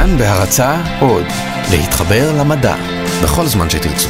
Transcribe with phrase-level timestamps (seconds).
[0.00, 1.24] כאן בהרצה עוד,
[1.70, 2.74] להתחבר למדע,
[3.22, 4.08] בכל זמן שתרצו.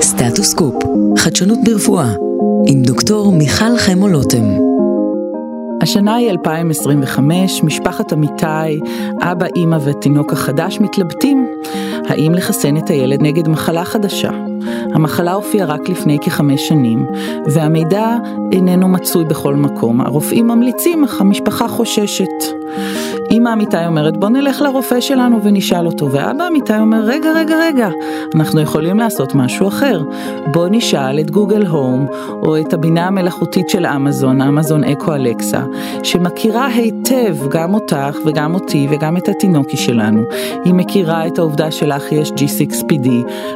[0.00, 0.74] סטטוס קופ,
[1.18, 2.12] חדשנות ברפואה,
[2.66, 4.44] עם דוקטור מיכל חמו לוטם.
[5.82, 8.80] השנה היא 2025, משפחת אמיתי,
[9.22, 11.46] אבא, אימא והתינוק החדש מתלבטים
[12.08, 14.49] האם לחסן את הילד נגד מחלה חדשה.
[14.94, 17.06] המחלה הופיעה רק לפני כחמש שנים,
[17.46, 18.16] והמידע
[18.52, 20.00] איננו מצוי בכל מקום.
[20.00, 22.59] הרופאים ממליצים, אך המשפחה חוששת.
[23.30, 27.88] אמא אמיתי אומרת בוא נלך לרופא שלנו ונשאל אותו, ואבא אמיתי אומר רגע רגע רגע,
[28.34, 30.02] אנחנו יכולים לעשות משהו אחר.
[30.52, 32.06] בוא נשאל את גוגל הום,
[32.42, 35.62] או את הבינה המלאכותית של אמזון, אמזון אקו אלקסה,
[36.02, 40.22] שמכירה היטב גם אותך וגם אותי וגם את התינוקי שלנו.
[40.64, 43.08] היא מכירה את העובדה שלך יש G6PD,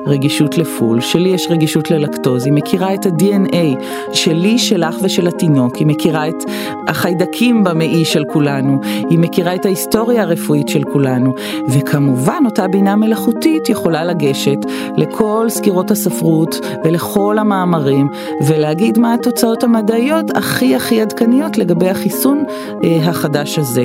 [0.06, 5.86] רגישות לפול, שלי יש רגישות ללקטוז, היא מכירה את ה-DNA שלי, שלך ושל התינוק, היא
[5.86, 6.44] מכירה את
[6.88, 11.34] החיידקים במעי של כולנו, היא מכירה את ההיסטוריה הרפואית של כולנו,
[11.68, 14.58] וכמובן אותה בינה מלאכותית יכולה לגשת
[14.96, 18.08] לכל סקירות הספרות ולכל המאמרים
[18.46, 22.44] ולהגיד מה התוצאות המדעיות הכי הכי עדכניות לגבי החיסון
[22.84, 23.84] אה, החדש הזה.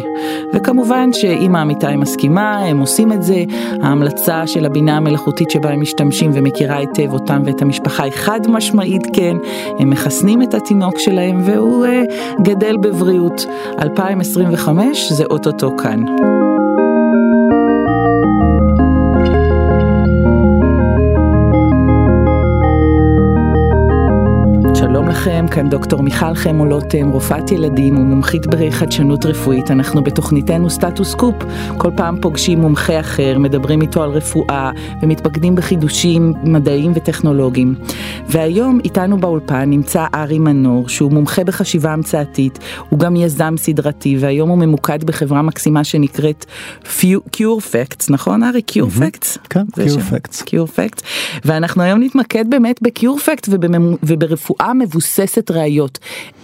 [0.53, 3.43] וכמובן שאם העמיתה מסכימה, הם עושים את זה,
[3.81, 9.07] ההמלצה של הבינה המלאכותית שבה הם משתמשים ומכירה היטב אותם ואת המשפחה היא חד משמעית
[9.13, 9.37] כן,
[9.79, 12.03] הם מחסנים את התינוק שלהם והוא אה,
[12.41, 13.45] גדל בבריאות.
[13.81, 16.03] 2025 זה אוטוטו כאן.
[25.09, 29.71] לכם, כאן דוקטור מיכל חמו לוטם, רופאת ילדים ומומחית בחדשנות רפואית.
[29.71, 31.35] אנחנו בתוכניתנו סטטוס קופ,
[31.77, 37.75] כל פעם פוגשים מומחה אחר, מדברים איתו על רפואה ומתפקדים בחידושים מדעיים וטכנולוגיים.
[38.27, 44.49] והיום איתנו באולפן נמצא ארי מנור, שהוא מומחה בחשיבה המצאתית, הוא גם יזם סדרתי, והיום
[44.49, 46.45] הוא ממוקד בחברה מקסימה שנקראת
[47.35, 48.61] Cure Facts, נכון ארי?
[48.71, 49.37] Cure Facts?
[49.49, 50.41] כן, Cure Facts.
[50.41, 51.03] Cure Facts.
[51.45, 53.49] ואנחנו היום נתמקד באמת ב-Cure Facts
[54.03, 55.28] וברפואה מבוססת.
[55.29, 55.99] מבוססת ראיות.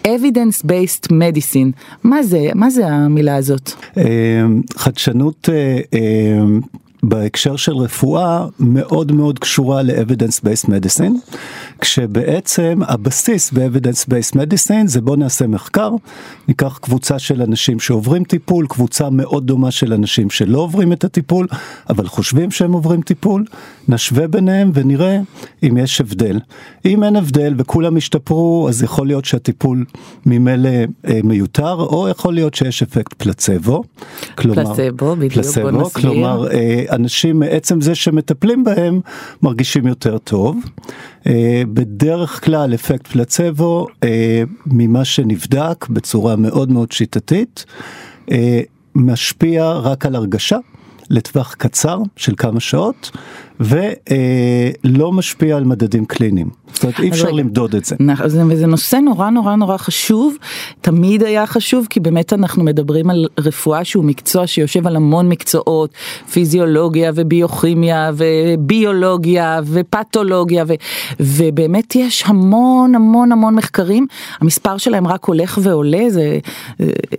[0.08, 1.72] evidence based medicine,
[2.04, 3.72] מה זה, מה זה המילה הזאת?
[3.98, 4.04] אה,
[4.76, 6.44] חדשנות אה, אה,
[7.10, 11.34] בהקשר של רפואה מאוד מאוד קשורה ל-evidence based medicine,
[11.82, 15.92] כשבעצם הבסיס ב-evidence based medicine זה בוא נעשה מחקר,
[16.48, 21.48] ניקח קבוצה של אנשים שעוברים טיפול, קבוצה מאוד דומה של אנשים שלא עוברים את הטיפול,
[21.90, 23.46] אבל חושבים שהם עוברים טיפול,
[23.88, 25.20] נשווה ביניהם ונראה
[25.64, 26.40] אם יש הבדל.
[26.86, 29.86] אם אין הבדל וכולם השתפרו, אז יכול להיות שהטיפול
[30.26, 30.70] ממילא
[31.08, 33.84] אה, מיותר, או יכול להיות שיש אפקט פלצבו.
[34.36, 36.02] כלומר, פלצבו, בדיוק, פלצבו, בוא נסביר.
[36.12, 39.00] כלומר, אה, אנשים מעצם זה שמטפלים בהם
[39.42, 40.58] מרגישים יותר טוב.
[41.28, 47.66] אה, בדרך כלל אפקט פלצבו אה, ממה שנבדק בצורה מאוד מאוד שיטתית
[48.32, 48.62] אה,
[48.96, 50.58] משפיע רק על הרגשה
[51.10, 53.12] לטווח קצר של כמה שעות
[53.60, 56.50] ולא משפיע על מדדים קליניים.
[56.74, 57.96] זאת אומרת אי אפשר למדוד את זה.
[58.50, 60.36] וזה נושא נורא נורא נורא חשוב,
[60.82, 65.90] תמיד היה חשוב כי באמת אנחנו מדברים על רפואה שהוא מקצוע שיושב על המון מקצועות,
[66.32, 70.74] פיזיולוגיה וביוכימיה וביולוגיה ופתולוגיה ו,
[71.20, 74.08] ובאמת יש המון המון המון מחקרים,
[74.40, 76.40] המספר שלהם רק הולך ועולה זה,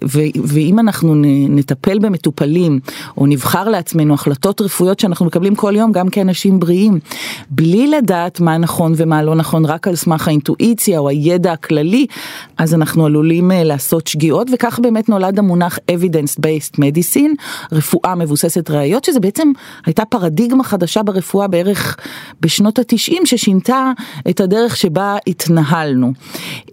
[0.04, 1.14] ו, ואם אנחנו
[1.48, 2.80] נטפל במטופלים
[3.16, 6.98] או נבחר לעצמנו החלטות רפואיות שאנחנו מקבלים כל יום גם כאנשים בריאים,
[7.50, 9.64] בלי לדעת מה נכון ומה לא נכון.
[9.64, 12.06] רק על סמך האינטואיציה או הידע הכללי,
[12.58, 17.42] אז אנחנו עלולים אה, לעשות שגיאות, וכך באמת נולד המונח evidence based medicine,
[17.72, 19.52] רפואה מבוססת ראיות, שזה בעצם
[19.86, 21.96] הייתה פרדיגמה חדשה ברפואה בערך
[22.40, 23.92] בשנות התשעים, ששינתה
[24.30, 26.12] את הדרך שבה התנהלנו.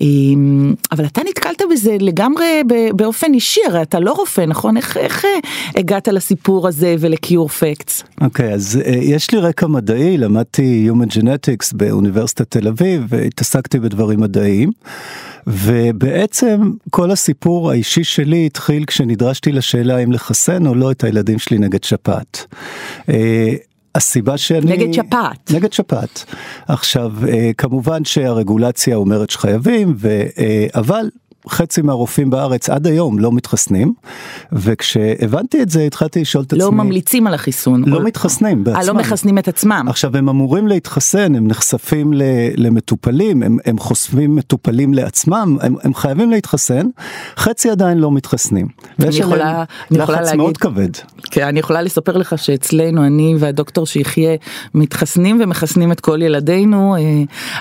[0.01, 2.63] אמ, אבל אתה נתקלת בזה לגמרי
[2.95, 4.77] באופן אישי, הרי אתה לא רופא, נכון?
[4.77, 5.29] איך, איך אה,
[5.75, 8.03] הגעת לסיפור הזה ולקיור פקטס?
[8.21, 13.79] אוקיי, okay, אז uh, יש לי רקע מדעי, למדתי Human Genetics באוניברסיטת תל אביב והתעסקתי
[13.79, 14.71] בדברים מדעיים.
[15.47, 21.57] ובעצם כל הסיפור האישי שלי התחיל כשנדרשתי לשאלה אם לחסן או לא את הילדים שלי
[21.57, 22.45] נגד שפעת.
[23.09, 23.53] אה,
[23.95, 24.77] הסיבה שאני...
[24.77, 25.51] נגד שפעת.
[25.51, 26.25] נגד שפעת.
[26.67, 30.23] עכשיו, אה, כמובן שהרגולציה אומרת שחייבים, ו...
[30.37, 31.09] אה, אבל
[31.49, 33.93] חצי מהרופאים בארץ עד היום לא מתחסנים,
[34.51, 36.77] וכשהבנתי את זה התחלתי לשאול את לא עצמי...
[36.77, 37.83] לא ממליצים על החיסון.
[37.85, 38.03] לא או...
[38.03, 38.81] מתחסנים בעצמם.
[38.81, 39.85] 아, לא מחסנים את עצמם.
[39.89, 42.13] עכשיו הם אמורים להתחסן, הם נחשפים
[42.57, 46.87] למטופלים, הם, הם חושפים מטופלים לעצמם, הם, הם חייבים להתחסן,
[47.37, 48.67] חצי עדיין לא מתחסנים.
[48.99, 50.89] ויש עליהם לחץ להגיד, מאוד כבד.
[51.31, 54.35] כן, אני יכולה לספר לך שאצלנו, אני והדוקטור שיחיה
[54.73, 57.01] מתחסנים ומחסנים את כל ילדינו, אה,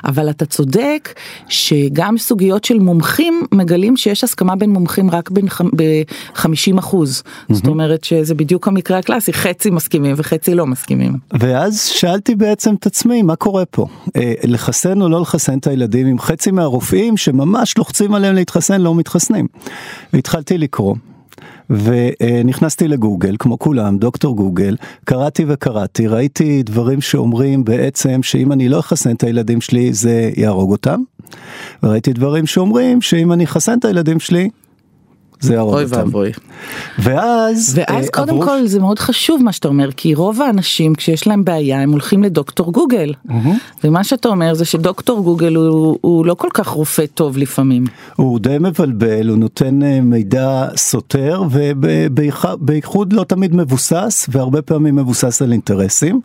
[0.05, 1.15] אבל אתה צודק
[1.49, 5.31] שגם סוגיות של מומחים מגלים שיש הסכמה בין מומחים רק
[5.77, 7.23] ב-50 אחוז.
[7.23, 7.55] Mm-hmm.
[7.55, 11.13] זאת אומרת שזה בדיוק המקרה הקלאסי, חצי מסכימים וחצי לא מסכימים.
[11.41, 13.87] ואז שאלתי בעצם את עצמי, מה קורה פה?
[14.17, 18.95] אה, לחסן או לא לחסן את הילדים אם חצי מהרופאים שממש לוחצים עליהם להתחסן לא
[18.95, 19.47] מתחסנים.
[20.13, 20.95] והתחלתי לקרוא.
[21.71, 28.81] ונכנסתי לגוגל, כמו כולם, דוקטור גוגל, קראתי וקראתי, ראיתי דברים שאומרים בעצם שאם אני לא
[28.81, 31.01] אחסן את הילדים שלי זה יהרוג אותם,
[31.83, 34.49] וראיתי דברים שאומרים שאם אני אחסן את הילדים שלי
[35.43, 35.95] זה יהרוג אותם.
[35.95, 36.31] אוי ואבוי.
[36.99, 40.95] ואז, ואז אה, קודם עברו- כל זה מאוד חשוב מה שאתה אומר, כי רוב האנשים
[40.95, 43.13] כשיש להם בעיה הם הולכים לדוקטור גוגל.
[43.85, 47.85] ומה שאתה אומר זה שדוקטור גוגל הוא, הוא לא כל כך רופא טוב לפעמים.
[48.17, 55.43] הוא די מבלבל, הוא נותן אה, מידע סותר ובייחוד לא תמיד מבוסס והרבה פעמים מבוסס
[55.43, 56.21] על אינטרסים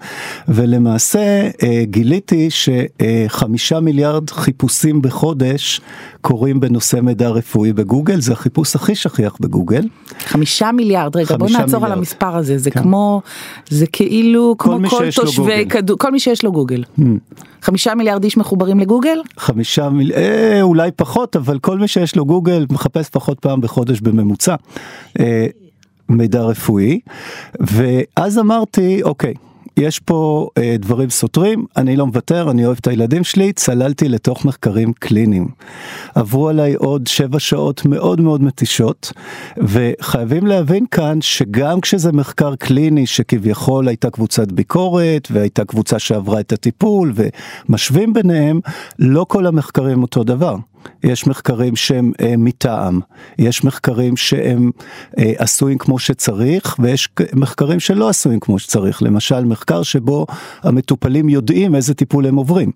[0.48, 1.20] ולמעשה
[1.64, 5.82] אה, גיליתי שחמישה מיליארד חיפושים בחודש
[6.22, 9.88] קורים בנושא מידע רפואי בגוגל, זה החיפוש הכי שכיח בגוגל.
[10.20, 11.98] חמישה מיליארד, רגע בוא נעצור על מיליארד.
[11.98, 12.82] המספר הזה, זה כן.
[12.82, 13.22] כמו,
[13.70, 15.64] זה כאילו כמו כל שיש לו תושבי.
[15.64, 15.70] Hmm.
[15.70, 16.84] כדור, כל מי שיש לו גוגל.
[17.62, 19.22] חמישה מיליארד איש מחוברים לגוגל?
[19.38, 20.12] חמישה מיל...
[20.12, 24.56] אה, אולי פחות, אבל כל מי שיש לו גוגל מחפש פחות פעם בחודש בממוצע
[25.20, 25.48] אה,
[26.10, 27.00] מידע רפואי.
[27.60, 29.34] ואז אמרתי, אוקיי,
[29.78, 34.46] יש פה אה, דברים סותרים, אני לא מוותר, אני אוהב את הילדים שלי, צללתי לתוך
[34.46, 35.48] מחקרים קליניים.
[36.16, 39.14] עברו עליי עוד שבע שעות מאוד מאוד מתישות,
[39.58, 46.54] וחייבים להבין כאן שגם כשזה מחקר קליני שכביכול הייתה קבוצת ביקורת והייתה קבוצה שעברה את
[46.54, 48.60] הטיפול ומשווים ביניהם,
[49.00, 50.56] לא כל המחקרים אותו דבר.
[51.04, 53.00] יש מחקרים שהם אה, מטעם,
[53.40, 54.72] יש מחקרים שהם
[55.20, 60.26] אה, עשויים כמו שצריך ויש מחקרים שלא עשויים כמו שצריך, למשל מחקר שבו
[60.64, 62.72] המטופלים יודעים איזה טיפול הם עוברים,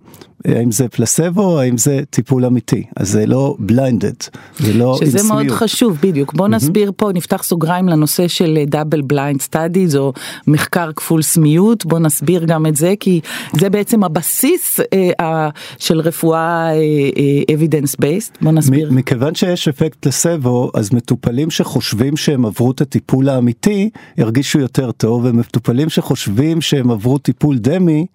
[0.48, 4.14] אה, האם זה פלסבו, האם זה טיפול אמיתי, אז זה לא blinded,
[4.60, 5.52] זה לא עם שזה מאוד.
[5.52, 6.34] חשוב, בדיוק.
[6.34, 10.14] בוא נסביר פה, נפתח סוגריים לנושא של double blind studies או
[10.48, 13.22] מחקר כפול סמיות, בוא נסביר גם את זה, כי
[13.60, 18.92] זה בעצם הבסיס אה, ה- של רפואה אה, אה, evidence based, בוא נסביר.
[18.92, 25.26] מכיוון שיש אפקט פלסבו, אז מטופלים שחושבים שהם עברו את הטיפול האמיתי, ירגישו יותר טוב,
[25.26, 28.06] ומטופלים שחושבים שהם עברו טיפול דמי,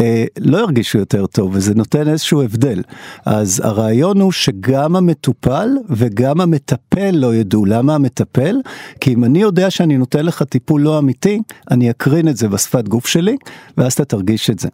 [0.00, 2.82] אה, לא ירגישו יותר טוב, וזה נותן איזשהו הבדל.
[3.26, 7.64] אז הרעיון הוא שגם המטופל וגם המטפל לא ידעו.
[7.64, 8.56] למה המטפל?
[9.00, 11.40] כי אם אני יודע שאני נותן לך טיפול לא אמיתי,
[11.70, 13.36] אני אקרין את זה בשפת גוף שלי,
[13.78, 14.68] ואז אתה תרגיש את זה.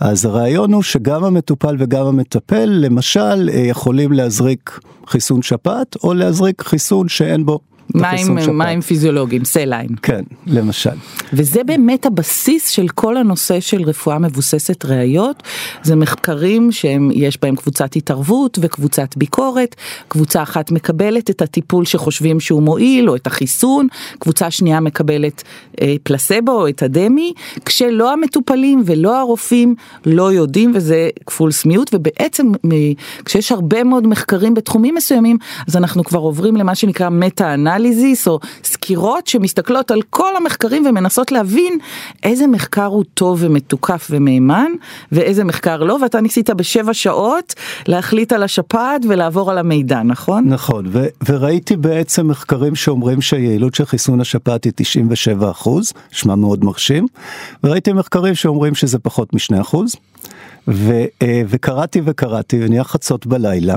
[0.00, 6.62] אז הרעיון הוא שגם המטופל וגם המטפל, למשל, אה, יכולים להזריק חיסון שפעת, או להזריק
[6.62, 7.58] חיסון שאין בו.
[7.94, 8.58] מים.
[8.58, 9.88] מים פיזיולוגיים, סליין.
[10.02, 10.90] כן, למשל.
[11.32, 15.42] וזה באמת הבסיס של כל הנושא של רפואה מבוססת ראיות.
[15.82, 19.76] זה מחקרים שיש בהם קבוצת התערבות וקבוצת ביקורת.
[20.08, 23.86] קבוצה אחת מקבלת את הטיפול שחושבים שהוא מועיל או את החיסון,
[24.18, 25.42] קבוצה שנייה מקבלת
[25.80, 27.32] אה, פלסבו או את הדמי,
[27.64, 29.74] כשלא המטופלים ולא הרופאים
[30.06, 32.46] לא יודעים וזה כפול סמיות ובעצם
[33.24, 35.36] כשיש הרבה מאוד מחקרים בתחומים מסוימים
[35.68, 41.32] אז אנחנו כבר עוברים למה שנקרא מטה אנליזיס או סקירות שמסתכלות על כל המחקרים ומנסות
[41.32, 41.78] להבין
[42.22, 44.72] איזה מחקר הוא טוב ומתוקף ומהימן
[45.12, 47.54] ואיזה מחקר לא ואתה ניסית בשבע שעות
[47.88, 50.48] להחליט על השפעת ולעבור על המידע נכון?
[50.48, 56.64] נכון, ו- וראיתי בעצם מחקרים שאומרים שהיעילות של חיסון השפעת היא 97 אחוז, שמע מאוד
[56.64, 57.06] מרשים,
[57.64, 59.96] וראיתי מחקרים שאומרים שזה פחות מ-2 אחוז.
[60.68, 63.74] ו- אה, וקראתי וקראתי ונהיה חצות בלילה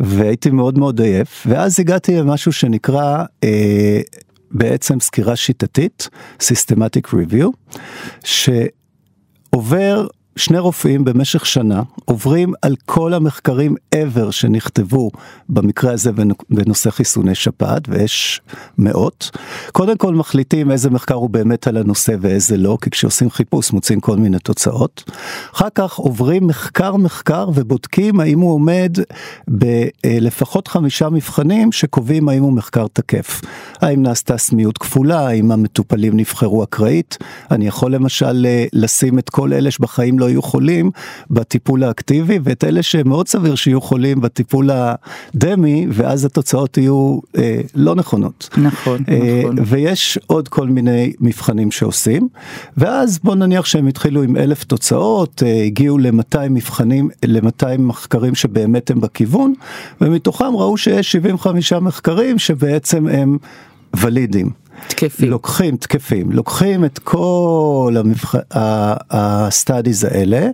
[0.00, 4.00] והייתי מאוד מאוד עייף ואז הגעתי למשהו שנקרא אה,
[4.50, 6.08] בעצם סקירה שיטתית,
[6.42, 7.50] Systematic Review,
[8.24, 10.06] שעובר
[10.38, 15.10] שני רופאים במשך שנה עוברים על כל המחקרים ever שנכתבו
[15.48, 16.10] במקרה הזה
[16.50, 18.40] בנושא חיסוני שפעת ויש
[18.78, 19.30] מאות.
[19.72, 24.00] קודם כל מחליטים איזה מחקר הוא באמת על הנושא ואיזה לא כי כשעושים חיפוש מוצאים
[24.00, 25.10] כל מיני תוצאות.
[25.54, 28.96] אחר כך עוברים מחקר מחקר ובודקים האם הוא עומד
[29.48, 33.40] בלפחות חמישה מבחנים שקובעים האם הוא מחקר תקף.
[33.80, 37.18] האם נעשתה סמיות כפולה, האם המטופלים נבחרו אקראית.
[37.50, 40.90] אני יכול למשל אה, לשים את כל אלה שבחיים לא יהיו חולים
[41.30, 47.94] בטיפול האקטיבי ואת אלה שמאוד סביר שיהיו חולים בטיפול הדמי ואז התוצאות יהיו אה, לא
[47.94, 48.48] נכונות.
[48.56, 49.56] נכון, אה, נכון.
[49.66, 52.28] ויש עוד כל מיני מבחנים שעושים
[52.76, 58.90] ואז בוא נניח שהם התחילו עם אלף תוצאות אה, הגיעו ל-200 מבחנים ל-200 מחקרים שבאמת
[58.90, 59.54] הם בכיוון
[60.00, 63.38] ומתוכם ראו שיש 75 מחקרים שבעצם הם
[63.96, 64.67] ולידים.
[64.88, 65.30] תקפים.
[65.30, 68.34] לוקחים תקפים, לוקחים את כל המבח...
[69.10, 70.46] ה studies האלה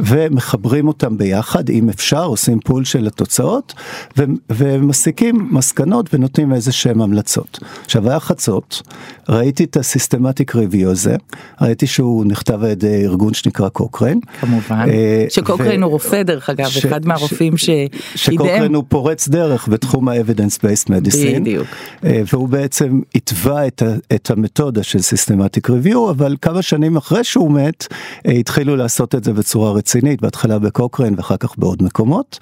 [0.00, 3.74] ומחברים אותם ביחד, אם אפשר, עושים pool של התוצאות
[4.18, 4.24] ו...
[4.50, 7.58] ומסיקים מסקנות ונותנים איזה שהם המלצות.
[7.84, 8.82] עכשיו היה חצות,
[9.28, 11.16] ראיתי את ה systematic review הזה,
[11.60, 14.18] ראיתי שהוא נכתב על ידי ארגון שנקרא קוקרן.
[14.40, 17.70] כמובן, אה, שקוקרן ו- הוא רופא דרך אגב, ש- אחד מהרופאים ש-.
[18.14, 21.40] שקוקרן הוא פורץ דרך בתחום ה-evidence based medicine.
[21.40, 21.66] בדיוק.
[22.04, 23.82] אה, והוא בעצם התווה את,
[24.14, 27.86] את המתודה של systematic review, אבל כמה שנים אחרי שהוא מת,
[28.26, 32.38] אה, התחילו לעשות את זה בצורה רצינית, בהתחלה בקוקרן ואחר כך בעוד מקומות.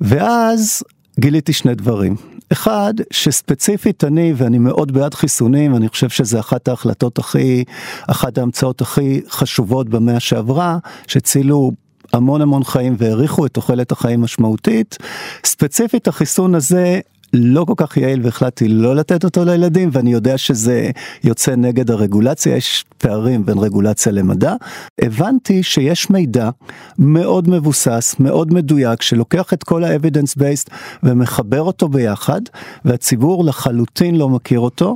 [0.00, 0.82] ואז
[1.20, 2.16] גיליתי שני דברים.
[2.52, 7.64] אחד, שספציפית אני, ואני מאוד בעד חיסונים, אני חושב שזה אחת ההחלטות הכי,
[8.06, 11.72] אחת ההמצאות הכי חשובות במאה שעברה, שהצילו
[12.12, 14.96] המון המון חיים והאריכו את תוחלת החיים משמעותית.
[15.44, 17.00] ספציפית החיסון הזה
[17.32, 20.90] לא כל כך יעיל והחלטתי לא לתת אותו לילדים ואני יודע שזה
[21.24, 24.54] יוצא נגד הרגולציה, יש פערים בין רגולציה למדע.
[25.02, 26.50] הבנתי שיש מידע
[26.98, 30.70] מאוד מבוסס, מאוד מדויק, שלוקח את כל ה-evidence based
[31.02, 32.40] ומחבר אותו ביחד
[32.84, 34.94] והציבור לחלוטין לא מכיר אותו.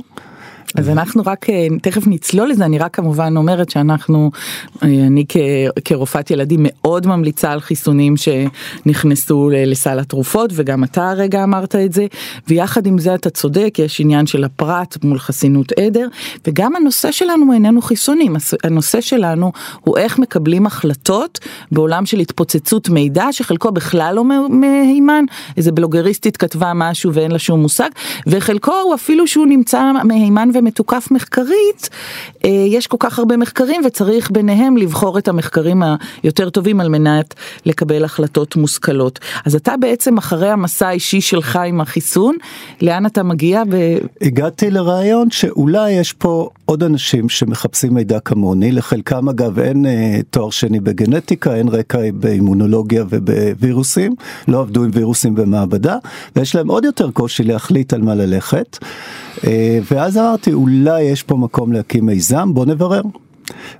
[0.75, 4.31] אז אנחנו רק אה, תכף נצלול לזה אני רק כמובן אומרת שאנחנו
[4.83, 5.37] אה, אני כ-
[5.85, 12.05] כרופאת ילדים מאוד ממליצה על חיסונים שנכנסו לסל התרופות וגם אתה הרגע אמרת את זה
[12.47, 16.07] ויחד עם זה אתה צודק יש עניין של הפרט מול חסינות עדר
[16.47, 19.51] וגם הנושא שלנו איננו חיסונים הנושא שלנו
[19.81, 21.39] הוא איך מקבלים החלטות
[21.71, 25.25] בעולם של התפוצצות מידע שחלקו בכלל לא מה- מהימן
[25.57, 27.89] איזה בלוגריסטית כתבה משהו ואין לה שום מושג
[28.27, 31.89] וחלקו הוא אפילו שהוא נמצא מהימן ומתוקף מחקרית
[32.45, 35.83] אה, יש כל כך הרבה מחקרים וצריך ביניהם לבחור את המחקרים
[36.23, 37.33] היותר טובים על מנת
[37.65, 42.35] לקבל החלטות מושכלות אז אתה בעצם אחרי המסע האישי שלך עם החיסון
[42.81, 43.97] לאן אתה מגיע ב...
[44.21, 50.49] הגעתי לרעיון שאולי יש פה עוד אנשים שמחפשים מידע כמוני, לחלקם אגב אין אה, תואר
[50.49, 54.15] שני בגנטיקה, אין רקע באימונולוגיה ובווירוסים,
[54.47, 55.97] לא עבדו עם וירוסים במעבדה,
[56.35, 58.77] ויש להם עוד יותר קושי להחליט על מה ללכת.
[59.47, 63.01] אה, ואז אמרתי, אולי יש פה מקום להקים מיזם, בוא נברר.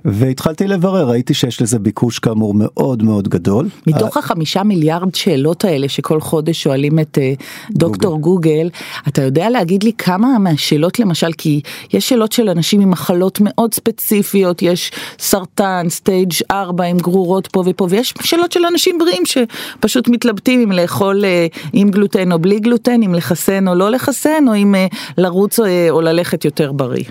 [0.04, 3.68] והתחלתי לברר, ראיתי שיש לזה ביקוש כאמור מאוד מאוד גדול.
[3.86, 7.32] מתוך החמישה מיליארד שאלות האלה שכל חודש שואלים את אה,
[7.70, 8.68] דוקטור גוגל,
[9.08, 11.60] אתה יודע להגיד לי כמה מהשאלות למשל, כי
[11.92, 17.62] יש שאלות של אנשים עם מחלות מאוד ספציפיות, יש סרטן, סטייג' 4 עם גרורות פה
[17.66, 22.60] ופה, ויש שאלות של אנשים בריאים שפשוט מתלבטים אם לאכול אה, עם גלוטן או בלי
[22.60, 24.86] גלוטן, אם לחסן או לא לחסן, או אם אה,
[25.18, 27.04] לרוץ אה, או ללכת יותר בריא.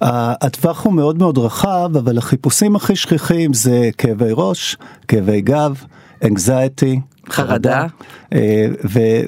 [0.00, 4.76] הטווח הוא מאוד מאוד רחב, אבל החיפושים הכי שכיחים זה כאבי ראש,
[5.08, 5.82] כאבי גב,
[6.24, 7.86] anxiety, חרדה.
[8.32, 8.66] אה,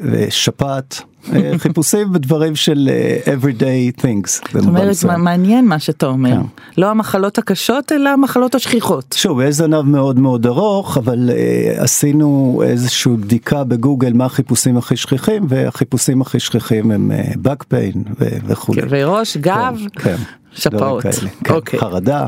[0.03, 1.01] ושפעת,
[1.35, 4.53] אה, חיפושים בדברים של אה, everyday things.
[4.53, 6.31] זאת אומרת, מה- מעניין מה שאתה אומר.
[6.31, 6.41] כן.
[6.81, 9.15] לא המחלות הקשות, אלא המחלות השכיחות.
[9.19, 14.97] שוב, יש זנב מאוד מאוד ארוך, אבל uh, עשינו איזושהי בדיקה בגוגל מה החיפושים הכי
[14.97, 18.83] שכיחים, והחיפושים הכי שכיחים הם uh, back pain ו- וכולי.
[18.83, 20.17] כאבי ראש, גב, כן, כן.
[20.53, 21.03] שפעות.
[21.03, 21.11] כן,
[21.55, 21.79] אוקיי.
[21.81, 22.27] חרדה, אה,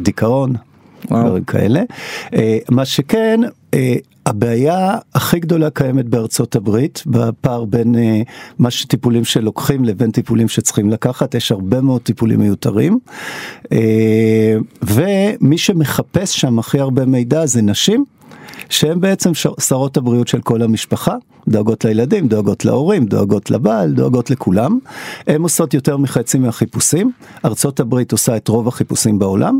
[0.00, 0.52] דיכאון,
[1.10, 1.26] וואו.
[1.26, 1.82] דברים כאלה.
[2.34, 3.40] אה, מה שכן,
[3.74, 3.96] אה,
[4.26, 8.22] הבעיה הכי גדולה קיימת בארצות הברית, בפער בין אה,
[8.58, 12.98] מה שטיפולים שלוקחים לבין טיפולים שצריכים לקחת, יש הרבה מאוד טיפולים מיותרים.
[13.72, 18.04] אה, ומי שמחפש שם הכי הרבה מידע זה נשים.
[18.68, 21.14] שהן בעצם שרות הבריאות של כל המשפחה,
[21.48, 24.78] דואגות לילדים, דואגות להורים, דואגות לבעל, דואגות לכולם.
[25.26, 27.10] הן עושות יותר מחצי מהחיפושים,
[27.44, 29.58] ארצות הברית עושה את רוב החיפושים בעולם,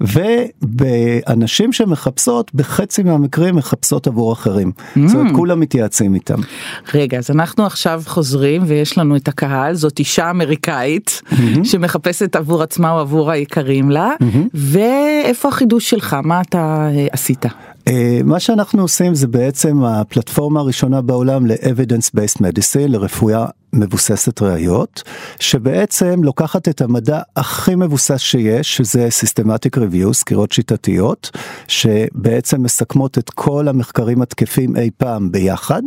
[0.00, 4.72] ובאנשים שמחפשות, בחצי מהמקרים מחפשות עבור אחרים.
[5.06, 6.38] זאת אומרת, כולם מתייעצים איתם.
[6.94, 11.22] רגע, אז אנחנו עכשיו חוזרים ויש לנו את הקהל, זאת אישה אמריקאית
[11.64, 14.10] שמחפשת עבור עצמה או עבור היקרים לה,
[14.54, 16.16] ואיפה החידוש שלך?
[16.24, 17.46] מה אתה אה, עשית?
[17.88, 25.02] אה, מה שאנחנו עושים זה בעצם הפלטפורמה הראשונה בעולם ל-evidence based medicine, לרפואה מבוססת ראיות,
[25.40, 31.30] שבעצם לוקחת את המדע הכי מבוסס שיש, שזה systematic review, סקירות שיטתיות,
[31.68, 35.82] שבעצם מסכמות את כל המחקרים התקפים אי פעם ביחד,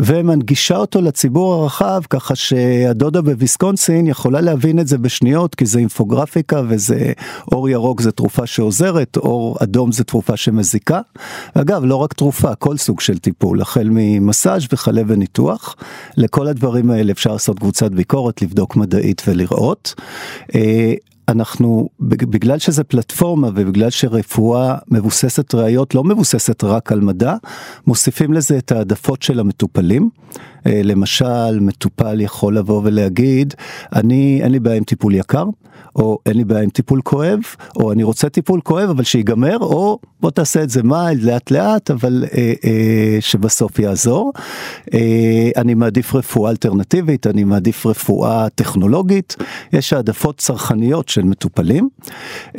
[0.00, 6.62] ומנגישה אותו לציבור הרחב, ככה שהדודה בוויסקונסין יכולה להבין את זה בשניות, כי זה אינפוגרפיקה
[6.68, 7.12] וזה
[7.52, 11.00] אור ירוק זה תרופה שעוזרת, אור אדום זה תרופה שמזיקה.
[11.54, 15.76] אגב, לא רק תרופה, כל סוג של טיפול, החל ממסאז' וכלה וניתוח,
[16.16, 19.94] לכל הדברים האלה אפשר לעשות קבוצת ביקורת, לבדוק מדעית ולראות.
[20.54, 20.94] אה,
[21.28, 27.34] אנחנו, בגלל שזה פלטפורמה ובגלל שרפואה מבוססת ראיות לא מבוססת רק על מדע,
[27.86, 30.10] מוסיפים לזה את העדפות של המטופלים.
[30.66, 33.54] אה, למשל, מטופל יכול לבוא ולהגיד,
[33.94, 35.44] אני, אין לי בעיה עם טיפול יקר.
[35.96, 37.38] או אין לי בעיה עם טיפול כואב,
[37.76, 41.90] או אני רוצה טיפול כואב אבל שיגמר, או בוא תעשה את זה מיילד לאט לאט,
[41.90, 44.32] אבל אה, אה, שבסוף יעזור.
[44.94, 49.36] אה, אני מעדיף רפואה אלטרנטיבית, אני מעדיף רפואה טכנולוגית,
[49.72, 51.88] יש העדפות צרכניות של מטופלים.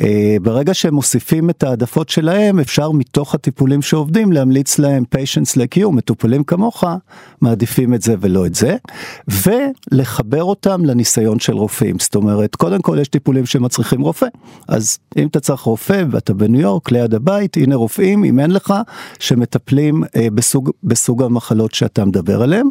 [0.00, 5.82] אה, ברגע שהם מוסיפים את העדפות שלהם, אפשר מתוך הטיפולים שעובדים להמליץ להם patients like
[5.82, 6.84] you, מטופלים כמוך,
[7.40, 8.76] מעדיפים את זה ולא את זה,
[9.28, 11.96] ולחבר אותם לניסיון של רופאים.
[11.98, 14.26] זאת אומרת, קודם כל יש טיפולים שמצריכים רופא.
[14.68, 18.74] אז אם אתה צריך רופא ואתה בניו יורק ליד הבית, הנה רופאים, אם אין לך,
[19.18, 22.68] שמטפלים אה, בסוג, בסוג המחלות שאתה מדבר עליהם.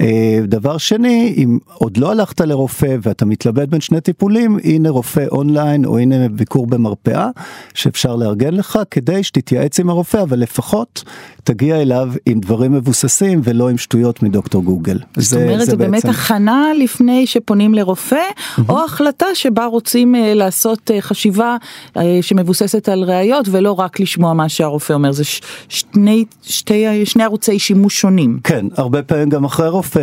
[0.00, 5.24] אה, דבר שני, אם עוד לא הלכת לרופא ואתה מתלבט בין שני טיפולים, הנה רופא
[5.32, 7.28] אונליין או הנה ביקור במרפאה
[7.74, 11.04] שאפשר לארגן לך כדי שתתייעץ עם הרופא, אבל לפחות
[11.44, 14.98] תגיע אליו עם דברים מבוססים ולא עם שטויות מדוקטור גוגל.
[15.16, 16.10] זאת אומרת, זה, זה באמת בעצם...
[16.10, 18.62] הכנה לפני שפונים לרופא, mm-hmm.
[18.68, 21.56] או החלטה שבה רוצים uh, לעשות uh, חשיבה
[21.88, 27.24] uh, שמבוססת על ראיות ולא רק לשמוע מה שהרופא אומר, זה ש- שני, שתי, שני
[27.24, 28.40] ערוצי שימוש שונים.
[28.44, 30.00] כן, הרבה פעמים גם אחרי רופא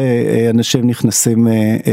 [0.49, 1.87] אנשים נכנסים uh, uh,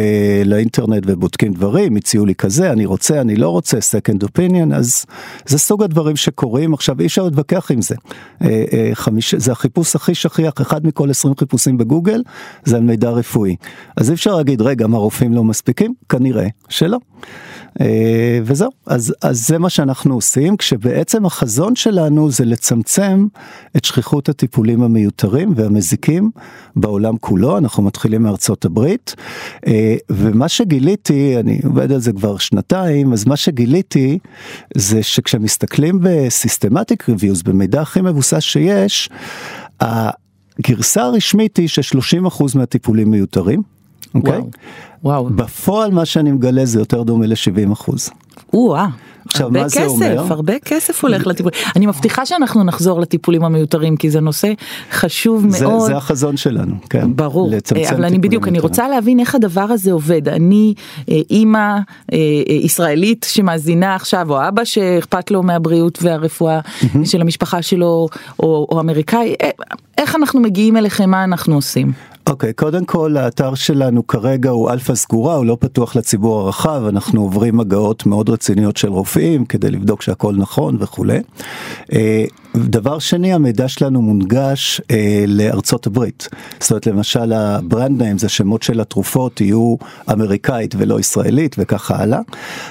[0.45, 5.05] לאינטרנט ובודקים דברים, הציעו לי כזה, אני רוצה, אני לא רוצה, second opinion, אז
[5.47, 7.95] זה סוג הדברים שקורים, עכשיו אי אפשר להתווכח עם זה.
[8.95, 9.35] חמיש...
[9.35, 12.23] זה החיפוש הכי שכיח, אחד מכל 20 חיפושים בגוגל,
[12.65, 13.57] זה על מידע רפואי.
[13.97, 15.95] אז אי אפשר להגיד, רגע, מה רופאים לא מספיקים?
[16.09, 16.99] כנראה שלא.
[17.81, 23.27] אה, וזהו, אז, אז זה מה שאנחנו עושים, כשבעצם החזון שלנו זה לצמצם
[23.77, 26.31] את שכיחות הטיפולים המיותרים והמזיקים
[26.77, 29.15] בעולם כולו, אנחנו מתחילים מארצות הברית,
[29.67, 34.19] אה, ומה שגיליתי, אני עובד על זה כבר שנתיים, אז מה שגיליתי
[34.77, 39.09] זה שכשמסתכלים בסיסטמטיק ריוויוז, במידע הכי מבוסס שיש,
[40.59, 43.63] הגרסה הרשמית היא ש-30% מהטיפולים מיותרים.
[44.15, 44.33] אוקיי?
[44.33, 44.51] וואו,
[45.03, 45.31] וואו.
[45.31, 48.11] בפועל מה שאני מגלה זה יותר דומה ל-70 אחוז.
[48.53, 48.87] או-אה.
[49.27, 50.07] עכשיו מה זה אומר?
[50.07, 51.53] הרבה כסף, הרבה כסף הולך לטיפול.
[51.77, 54.53] אני מבטיחה שאנחנו נחזור לטיפולים המיותרים כי זה נושא
[54.93, 55.87] חשוב זה, מאוד.
[55.87, 57.17] זה החזון שלנו, כן.
[57.17, 57.51] ברור,
[57.91, 60.29] אבל אני בדיוק, אני רוצה להבין איך הדבר הזה עובד.
[60.29, 60.75] אני
[61.11, 61.79] אה, אימא אה,
[62.13, 62.19] אה,
[62.55, 66.61] ישראלית שמאזינה עכשיו, או אבא שאכפת לו מהבריאות והרפואה
[67.05, 68.09] של המשפחה שלו,
[68.41, 69.35] או, או אמריקאי,
[69.99, 71.93] איך אנחנו מגיעים אליכם, מה אנחנו עושים?
[72.29, 76.83] אוקיי, okay, קודם כל האתר שלנו כרגע הוא אלפא סגורה, הוא לא פתוח לציבור הרחב,
[76.89, 81.21] אנחנו עוברים הגהות מאוד רציניות של רופאים כדי לבדוק שהכל נכון וכולי.
[82.59, 86.29] דבר שני, המידע שלנו מונגש אה, לארצות הברית.
[86.61, 89.77] זאת אומרת, למשל ה brand name, זה שמות של התרופות יהיו
[90.13, 92.21] אמריקאית ולא ישראלית וככה הלאה.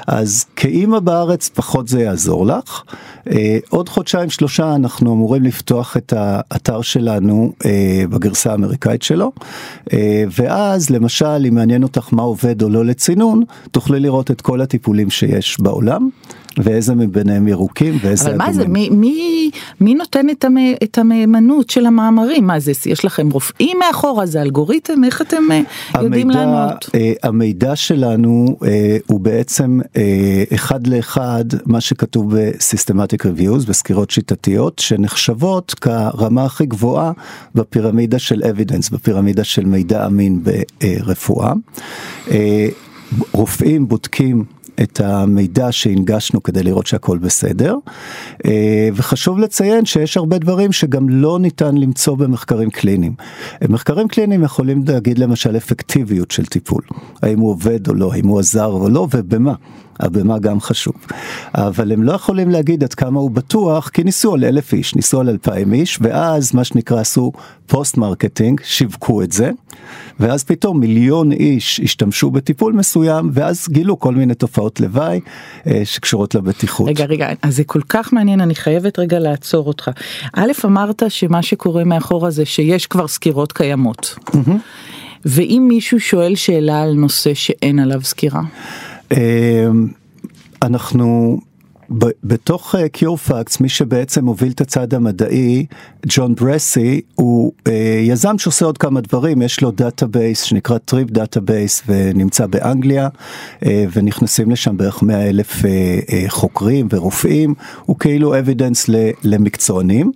[0.07, 2.83] אז כאימא בארץ פחות זה יעזור לך.
[3.31, 9.31] אה, עוד חודשיים שלושה אנחנו אמורים לפתוח את האתר שלנו אה, בגרסה האמריקאית שלו.
[9.93, 14.61] אה, ואז למשל, אם מעניין אותך מה עובד או לא לצינון, תוכלי לראות את כל
[14.61, 16.09] הטיפולים שיש בעולם.
[16.57, 18.41] ואיזה מביניהם ירוקים ואיזה אדומים.
[18.41, 19.49] אבל מה זה, מי, מי,
[19.81, 22.47] מי נותן את, המ, את המהימנות של המאמרים?
[22.47, 25.03] מה זה, יש לכם רופאים מאחורה, זה אלגוריתם?
[25.03, 25.61] איך אתם אה,
[26.03, 26.89] יודעים המידע, לענות?
[26.95, 34.79] אה, המידע שלנו אה, הוא בעצם אה, אחד לאחד מה שכתוב ב-Systematic Reviews, בסקירות שיטתיות,
[34.79, 37.11] שנחשבות כרמה הכי גבוהה
[37.55, 41.53] בפירמידה של evidence, בפירמידה של מידע אמין ברפואה.
[42.31, 42.67] אה,
[43.31, 44.43] רופאים בודקים
[44.83, 47.75] את המידע שהנגשנו כדי לראות שהכל בסדר.
[48.45, 53.13] אה, וחשוב לציין שיש הרבה דברים שגם לא ניתן למצוא במחקרים קליניים.
[53.69, 56.81] מחקרים קליניים יכולים להגיד למשל אפקטיביות של טיפול,
[57.21, 59.53] האם הוא עובד או לא, האם הוא עזר או לא ובמה.
[59.99, 60.95] הבמה גם חשוב.
[61.55, 65.19] אבל הם לא יכולים להגיד עד כמה הוא בטוח, כי ניסו על אלף איש, ניסו
[65.19, 67.31] על אלפיים איש, ואז מה שנקרא עשו
[67.67, 69.51] post marketing, שיווקו את זה,
[70.19, 75.19] ואז פתאום מיליון איש השתמשו בטיפול מסוים, ואז גילו כל מיני תופעות לוואי
[75.67, 76.87] אה, שקשורות לבטיחות.
[76.87, 79.89] רגע, רגע, אז זה כל כך מעניין, אני חייבת רגע לעצור אותך.
[80.33, 84.15] א', אמרת שמה שקורה מאחורה זה שיש כבר סקירות קיימות.
[84.19, 84.51] Mm-hmm.
[85.25, 88.41] ואם מישהו שואל שאלה על נושא שאין עליו סקירה?
[89.11, 89.87] אמ,
[90.61, 91.39] אנחנו
[92.23, 95.65] בתוך קיורפקס, מי שבעצם מוביל את הצד המדעי,
[96.07, 97.71] ג'ון ברסי, הוא uh,
[98.01, 104.51] יזם שעושה עוד כמה דברים, יש לו database שנקרא Trip Database ונמצא באנגליה, uh, ונכנסים
[104.51, 105.61] לשם בערך 100 אלף
[106.27, 107.53] חוקרים ורופאים,
[107.85, 108.89] הוא כאילו evidence
[109.23, 110.11] למקצוענים,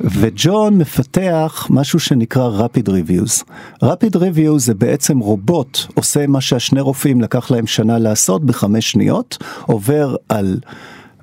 [0.00, 3.44] וג'ון מפתח משהו שנקרא rapid reviews.
[3.84, 9.38] rapid reviews זה בעצם רובוט עושה מה שהשני רופאים לקח להם שנה לעשות בחמש שניות,
[9.66, 10.58] עובר על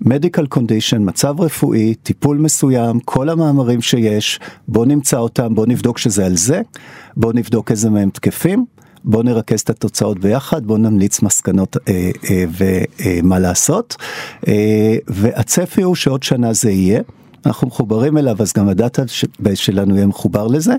[0.05, 6.25] medical condition, מצב רפואי, טיפול מסוים, כל המאמרים שיש, בוא נמצא אותם, בוא נבדוק שזה
[6.25, 6.61] על זה,
[7.17, 8.65] בוא נבדוק איזה מהם תקפים,
[9.03, 13.95] בוא נרכז את התוצאות ביחד, בוא נמליץ מסקנות אה, אה, ומה אה, לעשות,
[14.47, 17.01] אה, והצפי הוא שעוד שנה זה יהיה.
[17.45, 19.03] אנחנו מחוברים אליו אז גם הדאטה
[19.53, 20.75] שלנו יהיה מחובר לזה,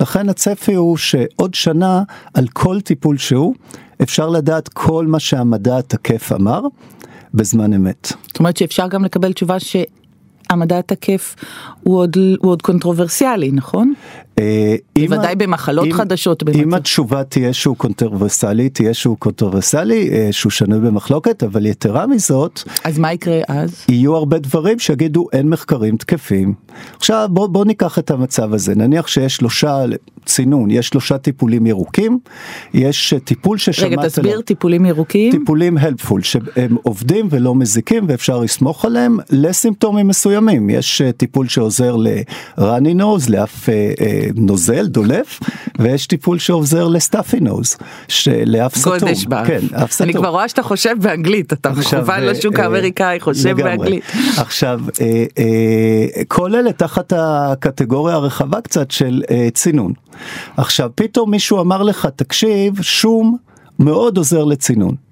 [0.00, 2.02] לכן הצפי הוא שעוד שנה
[2.34, 3.54] על כל טיפול שהוא
[4.02, 6.60] אפשר לדעת כל מה שהמדע התקף אמר
[7.34, 8.12] בזמן אמת.
[8.26, 11.34] זאת אומרת שאפשר גם לקבל תשובה שהמדע התקף
[11.82, 13.94] הוא עוד, הוא עוד קונטרוברסיאלי, נכון?
[14.38, 16.42] אה, בוודאי במחלות אם, חדשות.
[16.42, 16.58] במצב.
[16.58, 22.62] אם התשובה תהיה שהוא controversial, תהיה שהוא controversial, אה, שהוא שנוי במחלוקת, אבל יתרה מזאת,
[22.84, 23.84] אז מה יקרה אז?
[23.88, 26.54] יהיו הרבה דברים שיגידו אין מחקרים תקפים.
[26.96, 29.84] עכשיו בוא, בוא ניקח את המצב הזה, נניח שיש שלושה,
[30.24, 32.18] צינון, יש שלושה טיפולים ירוקים,
[32.74, 35.32] יש אה, טיפול ששמעת רגע תסביר עליו, טיפולים ירוקים.
[35.32, 43.00] טיפולים helpful, שהם עובדים ולא מזיקים ואפשר לסמוך עליהם לסימפטומים מסוימים, יש טיפול שעוזר ל-runny
[43.00, 43.68] nose, לאף
[44.36, 45.40] נוזל, דולף,
[45.78, 47.76] ויש טיפול שעוזר לסטאפי נוז,
[48.46, 48.98] לאף סתום.
[48.98, 49.44] גולדש בר.
[49.44, 50.04] כן, אף סתום.
[50.04, 53.56] אני כבר רואה שאתה חושב באנגלית, אתה מכוון לשוק אה, האמריקאי, חושב.
[53.56, 54.04] באנגלית.
[54.36, 59.92] עכשיו, אה, אה, כל אלה תחת הקטגוריה הרחבה קצת של אה, צינון.
[60.56, 63.36] עכשיו, פתאום מישהו אמר לך, תקשיב, שום
[63.78, 65.03] מאוד עוזר לצינון.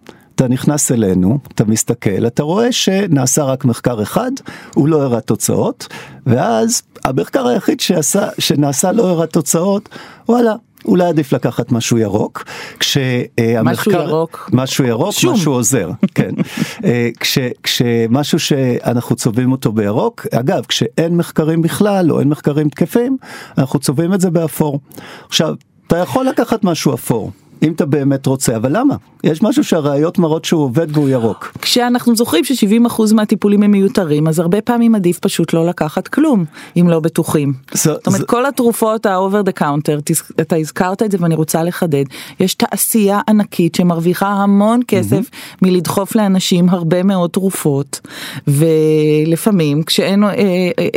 [0.43, 4.31] אתה נכנס אלינו, אתה מסתכל, אתה רואה שנעשה רק מחקר אחד,
[4.75, 5.89] הוא לא הראה תוצאות,
[6.27, 9.89] ואז המחקר היחיד שעשה, שנעשה לא הראה תוצאות,
[10.29, 12.45] וואלה, אולי עדיף לקחת משהו ירוק,
[12.79, 15.35] כשהמחקר, משהו ירוק, משהו ירוק, שום.
[15.35, 16.31] משהו עוזר, כן,
[16.85, 23.17] אה, כש, כשמשהו שאנחנו צובעים אותו בירוק, אגב, כשאין מחקרים בכלל או אין מחקרים תקפים,
[23.59, 24.81] אנחנו צובעים את זה באפור.
[25.29, 25.55] עכשיו,
[25.87, 28.97] אתה יכול לקחת משהו אפור, אם אתה באמת רוצה, אבל למה?
[29.25, 31.53] יש משהו שהראיות מראות שהוא עובד והוא ירוק.
[31.63, 36.45] כשאנחנו זוכרים ש-70% מהטיפולים הם מיותרים, אז הרבה פעמים עדיף פשוט לא לקחת כלום,
[36.77, 37.53] אם לא בטוחים.
[37.75, 38.27] זאת אומרת, זה...
[38.27, 42.05] כל התרופות ה-over the counter, אתה הזכרת את זה ואני רוצה לחדד,
[42.41, 45.59] יש תעשייה ענקית שמרוויחה המון כסף mm-hmm.
[45.63, 48.01] מלדחוף לאנשים הרבה מאוד תרופות,
[48.49, 50.25] ולפעמים כשאין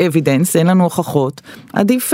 [0.07, 1.41] evidence, אה, אין לנו הוכחות,
[1.73, 2.13] עדיף...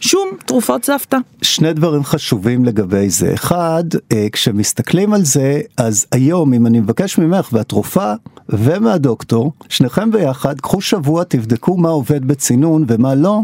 [0.00, 1.16] שום תרופות סבתא.
[1.42, 3.34] שני דברים חשובים לגבי זה.
[3.34, 8.12] אחד, אה, כשמסתכלים על זה, אז היום אם אני מבקש ממך והתרופה
[8.48, 13.40] ומהדוקטור, שניכם ביחד, קחו שבוע, תבדקו מה עובד בצינון ומה לא,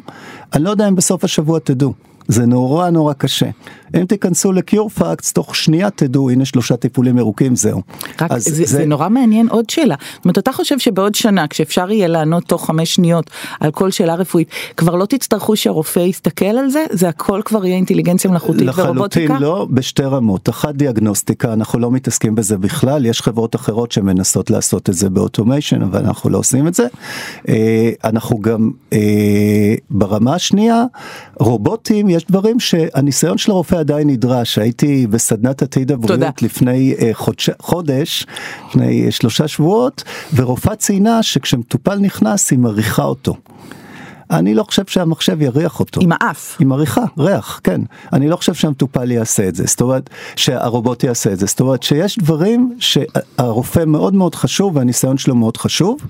[0.53, 1.93] אני לא יודע אם בסוף השבוע תדעו.
[2.29, 3.51] זה נורא נורא קשה.
[4.01, 7.83] אם תיכנסו ל CureFacts, תוך שנייה תדעו, הנה שלושה טיפולים ירוקים, זהו.
[8.21, 8.65] רק זה, זה...
[8.65, 9.95] זה נורא מעניין עוד שאלה.
[10.15, 14.15] זאת אומרת, אתה חושב שבעוד שנה, כשאפשר יהיה לענות תוך חמש שניות על כל שאלה
[14.15, 16.85] רפואית, כבר לא תצטרכו שהרופא יסתכל על זה?
[16.91, 18.93] זה הכל כבר יהיה אינטליגנציה מלאכותית ורובוטיקה?
[18.93, 20.49] לחלוטין לא, בשתי רמות.
[20.49, 25.83] אחת דיאגנוסטיקה, אנחנו לא מתעסקים בזה בכלל, יש חברות אחרות שמנסות לעשות את זה באוטומיישן,
[25.83, 26.87] אבל אנחנו לא עושים את זה.
[27.49, 30.85] אה, אנחנו גם אה, ברמה השנייה,
[31.41, 36.31] רובוטים, יש דברים שהניסיון של הרופא עדיין נדרש, הייתי בסדנת עתיד הבריאות תודה.
[36.43, 38.27] לפני uh, חודש, חודש,
[38.69, 43.37] לפני אה, שלושה שבועות, ורופאה ציינה שכשמטופל נכנס היא מריחה אותו.
[44.33, 46.01] אני לא חושב שהמחשב יריח אותו.
[46.01, 46.57] עם האף.
[46.61, 47.81] עם הריח, ריח, כן.
[48.13, 51.47] אני לא חושב שהמטופל יעשה את זה, זאת אומרת, שהרובוט יעשה את זה.
[51.47, 56.01] זאת אומרת שיש דברים שהרופא מאוד מאוד חשוב והניסיון שלו מאוד חשוב.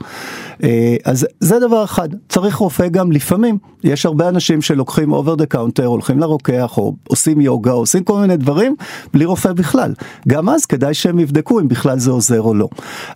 [0.63, 3.59] אה, אז זה דבר אחד, צריך רופא גם לפעמים.
[3.85, 8.21] יש הרבה אנשים שלוקחים over the counter, הולכים לרוקח או עושים יוגה, או עושים כל
[8.21, 8.77] מיני דברים
[9.15, 9.95] בלי רופא בכלל.
[10.29, 12.69] גם אז כדאי שהם יבדקו אם בכלל זה עוזר או לא.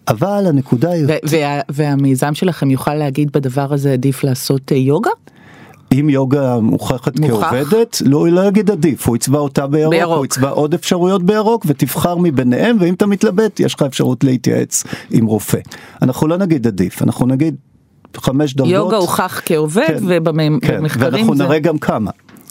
[0.08, 1.06] אבל הנקודה היא...
[1.30, 4.95] וה, והמיזם שלכם יוכל להגיד בדבר הזה עדיף לעשות יוגה?
[4.96, 5.10] יוגה?
[5.92, 7.50] אם יוגה מוכחת מוכח.
[7.50, 11.64] כעובדת, לא, לא יגיד עדיף, הוא יצבע אותה בירוק, בירוק, הוא יצבע עוד אפשרויות בירוק
[11.68, 15.58] ותבחר מביניהם, ואם אתה מתלבט, יש לך אפשרות להתייעץ עם רופא.
[16.02, 17.56] אנחנו לא נגיד עדיף, אנחנו נגיד
[18.16, 18.72] חמש דרגות.
[18.72, 21.44] יוגה הוכח כעובד, כן, ובמחקרים כן, ואנחנו זה...
[21.44, 22.10] נראה גם כמה.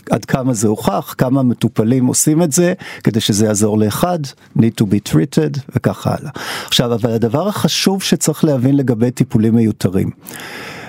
[0.10, 4.20] עד כמה זה הוכח, כמה מטופלים עושים את זה, כדי שזה יעזור לאחד,
[4.58, 6.32] need to be treated וכך הלאה.
[6.66, 10.10] עכשיו, אבל הדבר החשוב שצריך להבין לגבי טיפולים מיותרים.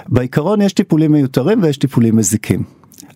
[0.09, 2.63] בעיקרון יש טיפולים מיותרים ויש טיפולים מזיקים.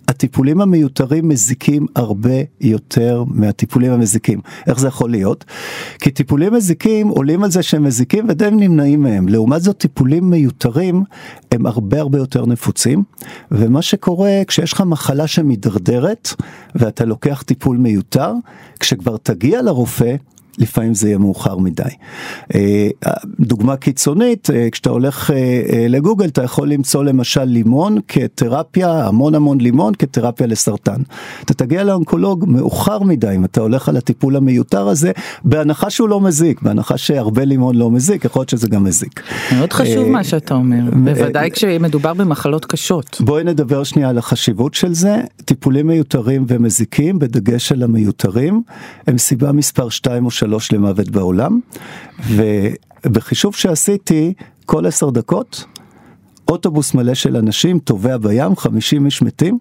[0.09, 4.41] הטיפולים המיותרים מזיקים הרבה יותר מהטיפולים המזיקים.
[4.67, 5.45] איך זה יכול להיות?
[5.99, 9.29] כי טיפולים מזיקים עולים על זה שהם מזיקים ודי נמנעים מהם.
[9.29, 11.05] לעומת זאת טיפולים מיותרים
[11.53, 13.03] הם הרבה הרבה יותר נפוצים,
[13.51, 16.29] ומה שקורה כשיש לך מחלה שמידרדרת
[16.75, 18.33] ואתה לוקח טיפול מיותר,
[18.81, 20.17] כשכבר תגיע לרופא
[20.61, 21.83] לפעמים זה יהיה מאוחר מדי.
[22.55, 22.89] אה,
[23.41, 29.61] דוגמה קיצונית, אה, כשאתה הולך אה, לגוגל אתה יכול למצוא למשל לימון כתרפיה, המון המון
[29.61, 31.03] לימון כתרפיה לסרטן.
[31.45, 35.13] אתה תגיע לאונקולוג מאוחר מדי אם אתה הולך על הטיפול המיותר הזה,
[35.45, 39.23] בהנחה שהוא לא מזיק, בהנחה שהרבה לימון לא מזיק, יכול להיות שזה גם מזיק.
[39.59, 43.17] מאוד חשוב מה שאתה אומר, בוודאי כשמדובר במחלות קשות.
[43.21, 48.63] בואי נדבר שנייה על החשיבות של זה, טיפולים מיותרים ומזיקים, בדגש על המיותרים,
[49.07, 51.61] הם סיבה מספר 2 או 3 למוות בעולם,
[52.29, 54.33] ובחישוב שעשיתי,
[54.67, 55.65] כל 10 דקות,
[56.49, 59.59] אוטובוס מלא של אנשים טובע בים, 50 איש מתים.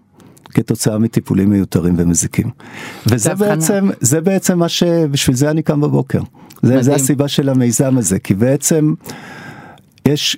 [0.54, 2.50] כתוצאה מטיפולים מיותרים ומזיקים.
[3.06, 6.20] וזה בעצם, זה בעצם מה שבשביל זה אני קם בבוקר.
[6.62, 8.94] זה, זה הסיבה של המיזם הזה, כי בעצם
[10.08, 10.36] יש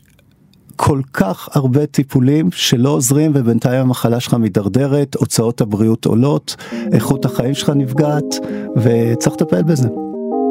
[0.76, 6.56] כל כך הרבה טיפולים שלא עוזרים ובינתיים המחלה שלך מידרדרת, הוצאות הבריאות עולות,
[6.92, 8.34] איכות החיים שלך נפגעת
[8.76, 9.88] וצריך לטפל בזה.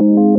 [0.01, 0.30] thank you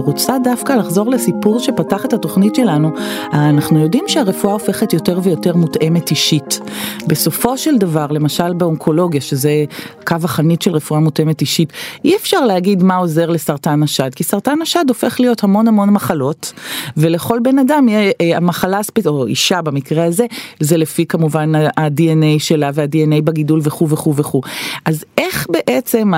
[0.00, 2.90] רוצה דווקא לחזור לסיפור שפתח את התוכנית שלנו.
[3.32, 6.60] אנחנו יודעים שהרפואה הופכת יותר ויותר מותאמת אישית.
[7.06, 9.64] בסופו של דבר, למשל באונקולוגיה, שזה
[10.06, 11.72] קו החנית של רפואה מותאמת אישית,
[12.04, 16.52] אי אפשר להגיד מה עוזר לסרטן השד, כי סרטן השד הופך להיות המון המון מחלות,
[16.96, 20.26] ולכל בן אדם אה, המחלה הספציפית, או אישה במקרה הזה,
[20.60, 24.40] זה לפי כמובן ה-DNA שלה וה-DNA בגידול וכו' וכו' וכו'.
[24.84, 26.12] אז איך בעצם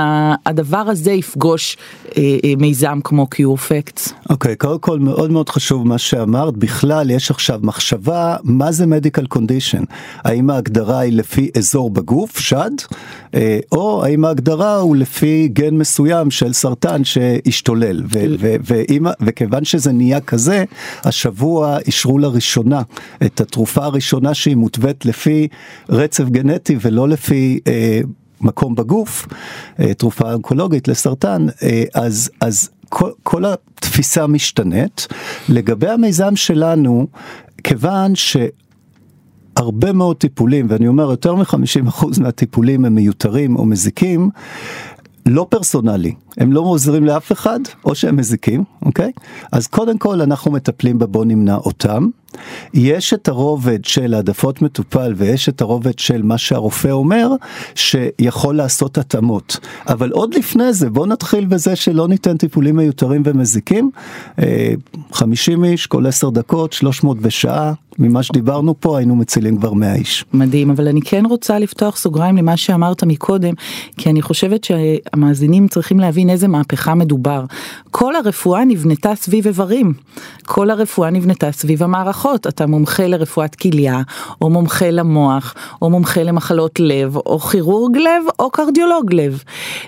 [0.47, 1.77] הדבר הזה יפגוש
[2.17, 3.72] אה, אה, מיזם כמו קיורפק?
[3.73, 4.01] אפקט.
[4.31, 8.87] אוקיי, okay, קודם כל מאוד מאוד חשוב מה שאמרת, בכלל יש עכשיו מחשבה מה זה
[8.87, 9.83] מדיקל קונדישן,
[10.19, 12.71] האם ההגדרה היא לפי אזור בגוף, שד,
[13.35, 18.03] אה, או האם ההגדרה הוא לפי גן מסוים של סרטן שהשתולל,
[19.21, 20.65] וכיוון שזה נהיה כזה,
[21.05, 22.83] השבוע אישרו לראשונה
[23.23, 25.49] את התרופה הראשונה שהיא מותווית לפי
[25.89, 27.61] רצף גנטי ולא לפי...
[27.67, 28.01] אה,
[28.45, 29.27] מקום בגוף,
[29.81, 31.47] אה, תרופה אונקולוגית לסרטן,
[31.95, 35.07] אז, אז כל, כל התפיסה משתנית.
[35.49, 37.07] לגבי המיזם שלנו,
[37.65, 38.37] כיוון ש...
[39.57, 44.31] הרבה מאוד טיפולים, ואני אומר יותר מ-50% מהטיפולים הם מיותרים או מזיקים,
[45.27, 49.13] לא פרסונלי, הם לא עוזרים לאף אחד, או שהם מזיקים, אוקיי?
[49.53, 52.09] אז קודם כל אנחנו מטפלים בבוא נמנע אותם.
[52.75, 57.29] יש את הרובד של העדפות מטופל ויש את הרובד של מה שהרופא אומר
[57.75, 59.59] שיכול לעשות התאמות.
[59.89, 63.91] אבל עוד לפני זה בוא נתחיל בזה שלא ניתן טיפולים מיותרים ומזיקים.
[65.13, 69.95] 50 אה, איש כל 10 דקות, 300 בשעה, ממה שדיברנו פה היינו מצילים כבר 100
[69.95, 70.25] איש.
[70.33, 73.55] מדהים, אבל אני כן רוצה לפתוח סוגריים למה שאמרת מקודם,
[73.97, 77.45] כי אני חושבת שהמאזינים צריכים להבין איזה מהפכה מדובר.
[77.91, 79.93] כל הרפואה נבנתה סביב איברים,
[80.45, 84.01] כל הרפואה נבנתה סביב המערכות, אתה מומחה לרפואת כליה,
[84.41, 89.43] או מומחה למוח, או מומחה למחלות לב, או כירורג לב, או קרדיולוג לב.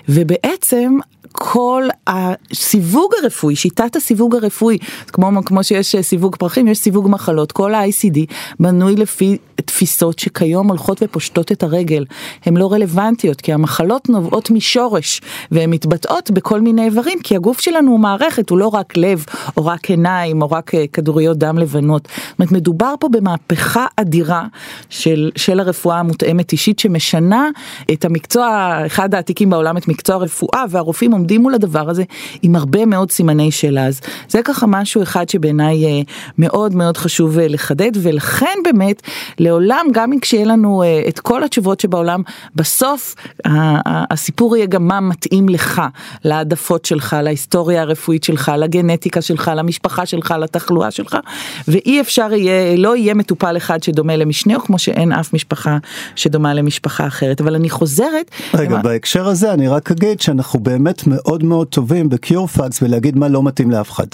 [0.09, 0.97] ובעצם
[1.37, 7.73] כל הסיווג הרפואי, שיטת הסיווג הרפואי, כמו, כמו שיש סיווג פרחים, יש סיווג מחלות, כל
[7.73, 8.19] ה-ICD
[8.59, 12.05] בנוי לפי תפיסות שכיום הולכות ופושטות את הרגל.
[12.45, 15.21] הן לא רלוונטיות, כי המחלות נובעות משורש,
[15.51, 19.25] והן מתבטאות בכל מיני איברים, כי הגוף שלנו הוא מערכת, הוא לא רק לב,
[19.57, 22.07] או רק עיניים, או רק אה, כדוריות דם לבנות.
[22.29, 24.43] זאת אומרת, מדובר פה במהפכה אדירה
[24.89, 27.49] של, של הרפואה המותאמת אישית, שמשנה
[27.93, 32.03] את המקצוע, אחד העתיקים בעולם, את מקצוע הרפואה, והרופאים עומדים מול הדבר הזה
[32.41, 33.85] עם הרבה מאוד סימני שאלה.
[33.87, 36.01] אז זה ככה משהו אחד שבעיניי אה,
[36.37, 39.01] מאוד מאוד חשוב אה, לחדד, ולכן באמת,
[39.39, 42.21] לעולם, גם אם כשיהיה לנו אה, את כל התשובות שבעולם,
[42.55, 43.15] בסוף
[43.85, 45.81] הסיפור יהיה גם מה מתאים לך,
[46.23, 51.17] להעדפות שלך, להיסטוריה הרפואית שלך, לגנטיקה שלך, למשפחה שלך, לתחלואה שלך,
[51.67, 55.77] ואי אפשר יהיה, לא יהיה מטופל אחד שדומה למשנהו, כמו שאין אף משפחה
[56.15, 57.41] שדומה למשפחה אחרת.
[57.41, 58.31] אבל אני חוזרת...
[58.53, 58.81] רגע, למה...
[58.81, 63.71] בהקשר הזה אני רק אגיד שאנחנו באמת מאוד מאוד טובים בקיורפקס ולהגיד מה לא מתאים
[63.71, 64.07] לאף אחד.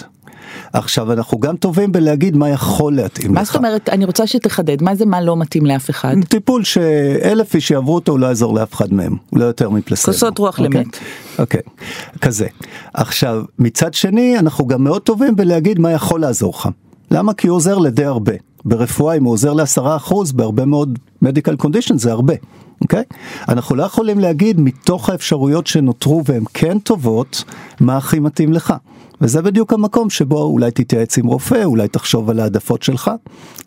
[0.72, 3.38] עכשיו אנחנו גם טובים בלהגיד מה יכול להתאים מה לך.
[3.40, 6.14] מה זאת אומרת, אני רוצה שתחדד, מה זה מה לא מתאים לאף אחד?
[6.28, 10.12] טיפול שאלף איש יעברו אותו לא יעזור לאף אחד מהם, לא יותר מפלסבו.
[10.12, 10.62] כוסות רוח okay?
[10.64, 10.80] אוקיי?
[10.80, 10.96] למת.
[11.38, 12.18] אוקיי, okay.
[12.18, 12.46] כזה.
[12.94, 16.68] עכשיו, מצד שני אנחנו גם מאוד טובים בלהגיד מה יכול לעזור לך.
[17.12, 17.34] למה?
[17.34, 18.32] כי הוא עוזר לדי הרבה.
[18.64, 22.34] ברפואה אם הוא עוזר לעשרה אחוז, בהרבה מאוד מדיקל קונדישן זה הרבה.
[22.80, 23.02] אוקיי?
[23.10, 23.16] Okay?
[23.48, 27.44] אנחנו לא יכולים להגיד מתוך האפשרויות שנותרו והן כן טובות,
[27.80, 28.74] מה הכי מתאים לך.
[29.22, 33.10] וזה בדיוק המקום שבו אולי תתייעץ עם רופא, אולי תחשוב על העדפות שלך.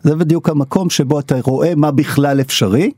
[0.02, 2.90] זה בדיוק המקום שבו אתה רואה מה בכלל אפשרי,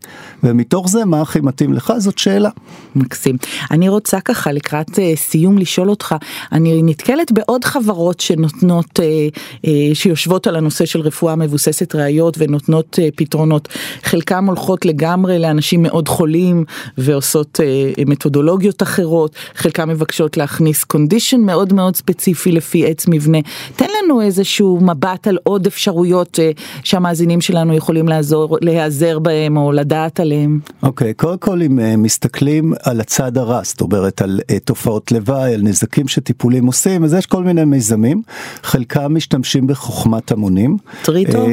[0.42, 2.51] ומתוך זה מה הכי מתאים לך, זאת שאלה.
[2.97, 3.37] מקסים.
[3.71, 6.14] אני רוצה ככה לקראת uh, סיום לשאול אותך,
[6.53, 12.99] אני נתקלת בעוד חברות שנותנות, uh, uh, שיושבות על הנושא של רפואה מבוססת ראיות ונותנות
[12.99, 13.68] uh, פתרונות.
[14.03, 16.64] חלקם הולכות לגמרי לאנשים מאוד חולים
[16.99, 23.39] ועושות uh, מתודולוגיות אחרות, חלקם מבקשות להכניס קונדישן מאוד מאוד ספציפי לפי עץ מבנה.
[23.77, 29.73] תן לנו איזשהו מבט על עוד אפשרויות uh, שהמאזינים שלנו יכולים לעזור, להיעזר בהם או
[29.73, 30.61] לדעת עליהם.
[30.83, 35.13] אוקיי, okay, קודם כל אם uh, מסתכלים על הצד הרע, זאת אומרת על uh, תופעות
[35.13, 38.23] לוואי, על נזקים שטיפולים עושים, אז יש כל מיני מיזמים,
[38.63, 40.77] חלקם משתמשים בחוכמת המונים.
[41.03, 41.47] Treato?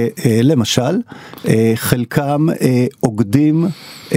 [0.43, 0.99] למשל,
[1.75, 2.47] חלקם
[2.99, 3.67] אוגדים
[4.09, 4.13] אה,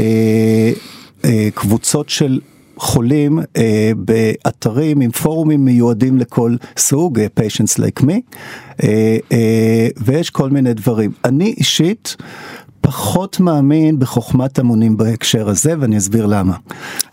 [1.54, 2.40] קבוצות של
[2.78, 8.12] חולים אה, באתרים עם פורומים מיועדים לכל סוג, אה, PatientsLikeMe,
[8.82, 11.10] אה, אה, ויש כל מיני דברים.
[11.24, 12.16] אני אישית
[12.88, 16.56] פחות מאמין בחוכמת המונים בהקשר הזה ואני אסביר למה.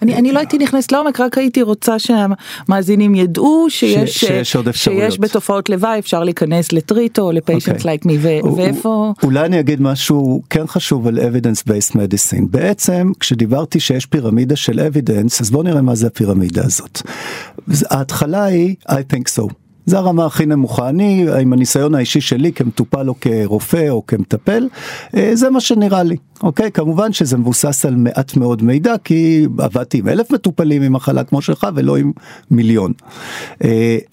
[0.02, 4.72] אני, אני לא הייתי נכנסת לעומק רק הייתי רוצה שהמאזינים ידעו שיש, ש, שיש, עוד
[4.72, 8.18] שיש בתופעות לוואי אפשר להיכנס ל Treato ל PatientsLikeMe
[8.58, 9.14] ואיפה.
[9.24, 14.80] אולי אני אגיד משהו כן חשוב על evidence based medicine בעצם כשדיברתי שיש פירמידה של
[14.80, 17.02] evidence אז בוא נראה מה זה הפירמידה הזאת.
[17.90, 19.65] ההתחלה היא I think so.
[19.86, 20.90] זה הרמה הכי נמוכה.
[20.90, 24.68] אני, עם הניסיון האישי שלי כמטופל או כרופא או כמטפל,
[25.16, 26.18] אה, זה מה שנראה לי.
[26.44, 26.72] אוקיי?
[26.72, 31.42] כמובן שזה מבוסס על מעט מאוד מידע, כי עבדתי עם אלף מטופלים עם מחלה כמו
[31.42, 32.12] שלך ולא עם
[32.52, 32.94] מיליון.
[33.54, 33.66] Uh,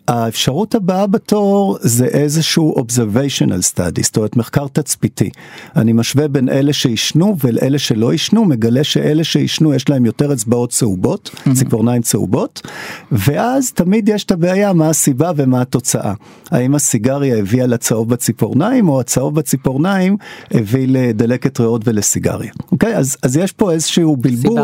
[0.08, 5.30] האפשרות הבאה בתור זה איזשהו observational study, זאת אומרת מחקר תצפיתי.
[5.76, 10.70] אני משווה בין אלה שעישנו ואלה שלא עישנו, מגלה שאלה שעישנו יש להם יותר אצבעות
[10.70, 11.30] צהובות.
[11.54, 12.66] ציפורניים צהובות,
[13.12, 16.12] ואז תמיד יש את הבעיה מה הסיבה ומה התוצאה.
[16.50, 20.16] האם הסיגריה הביאה לצהוב בציפורניים, או הצהוב בציפורניים
[20.50, 22.22] הביא לדלקת ריאות ולסיגריה.
[22.22, 22.52] סיגריה.
[22.72, 22.96] אוקיי?
[22.96, 24.60] אז, אז יש פה איזשהו בלבול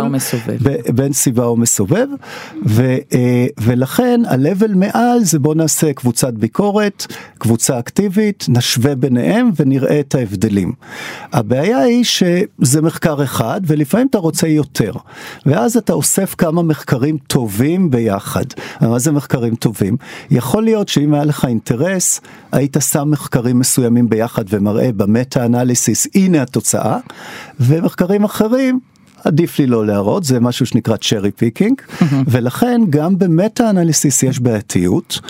[0.63, 2.07] ב, בין סיבה ומסובב,
[2.67, 7.07] ו, אה, ולכן ה-level מעל זה בוא נעשה קבוצת ביקורת,
[7.39, 10.73] קבוצה אקטיבית, נשווה ביניהם ונראה את ההבדלים.
[11.33, 14.93] הבעיה היא שזה מחקר אחד ולפעמים אתה רוצה יותר,
[15.47, 18.45] ואז אתה אוסף כמה מחקרים טובים ביחד.
[18.81, 19.97] מה זה מחקרים טובים?
[20.31, 22.21] יכול להיות שאם היה לך אינטרס,
[22.53, 26.99] היית שם מחקרים מסוימים ביחד ומראה במטה אנליסיס הנה התוצאה,
[27.61, 28.81] ומחקרים אחרים
[29.25, 32.05] עדיף לי לא להראות, זה משהו שנקרא cherry picking, mm-hmm.
[32.27, 35.21] ולכן גם ב meta analysis יש בעייתיות,